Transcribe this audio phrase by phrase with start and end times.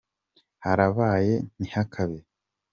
[0.63, 2.19] Harabaye ntihakabe.